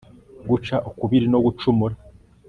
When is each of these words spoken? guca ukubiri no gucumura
guca 0.49 0.75
ukubiri 0.89 1.27
no 1.31 1.39
gucumura 1.45 1.95